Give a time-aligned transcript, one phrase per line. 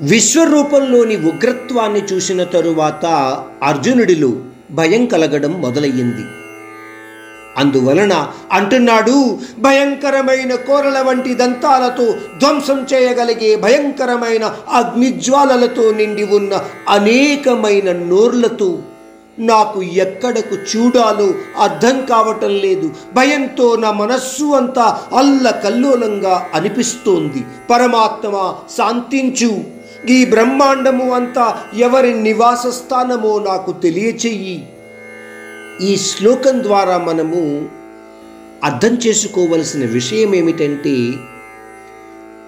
[0.00, 3.06] విశ్వరూపంలోని ఉగ్రత్వాన్ని చూసిన తరువాత
[3.62, 4.30] అర్జునుడిలో
[4.70, 6.41] భయం కలగడం మొదలయ్యింది.
[7.58, 18.78] అందువలన అంటున్నాడు భయంకరమైన కోరల వంటి దంతాలతో ధ్వంసం చేయగలిగే భయంకరమైన అగ్నిజ్వాలలతో నిండి ఉన్న అనేకమైన నోర్లతో
[19.38, 22.90] నాకు ఎక్కడకు చూడాలో అర్థం కావటం లేదు.
[23.14, 27.44] భయంతో నా మనస్సు అంతా అల్లకల్లోలంగా అనిపిస్తోంది.
[27.70, 29.82] పరమాత్మ శాంతించు.
[30.08, 34.71] ఈ బ్రహ్మాండము అంతా ఎవరి నివాస స్థానమో నాకు తెలియచెయ్యి.
[35.80, 37.68] ఈ శ్లోకం ద్వారా మనము
[38.64, 41.12] అర్థం చేసుకోవలసిన విషయం ఏమిటంటే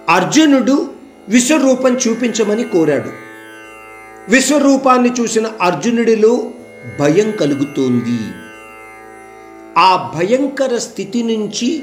[0.08, 0.90] అర్జునుడు
[1.28, 3.10] విశ్వరూపం చూపించమని కోరాడు.
[4.30, 6.50] విశ్వరూపాన్ని చూసిన అర్జునుడిలో
[7.00, 8.18] భయం కలుగుతోంది.
[9.78, 11.82] ఆ భయంకర స్థితి నుంచి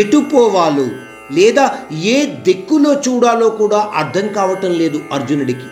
[0.00, 0.86] ఎటు పోవాలో
[1.32, 5.68] లేదా ఏ దిక్కులో చూడాలో కూడా అర్థం కావటం లేదు అర్జునుడికి.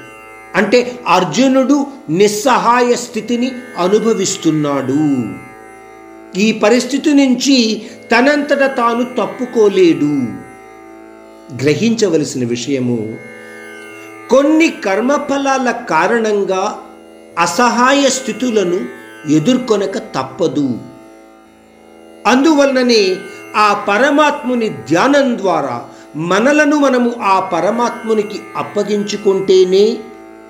[0.57, 5.01] అంటే అర్జునుడు నిస్సహాయ స్థితిని అనుభవిస్తున్నాడు.
[6.39, 10.13] ఈ పరిస్థితి నుంచి తనంతట తాను తప్పుకోలేడు.
[11.63, 13.15] గ్రహించవలసిన విషయము
[14.31, 16.79] కొన్ని కర్మఫలాల కారణంగా
[17.39, 18.81] అసహాయ స్థితులను
[19.31, 20.79] ఎదుర్కొనక తప్పదు.
[22.27, 23.17] అందువలననే
[23.57, 25.83] ఆ పరమాత్ముని ధ్యానం ద్వారా
[26.17, 29.99] మనలను మనము ఆ పరమాత్మునికి అప్పగించుకుంటేనే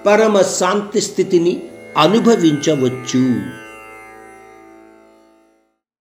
[0.06, 1.54] పరమ శాంతి స్థితిని
[1.96, 3.22] అనుభవించవచ్చు.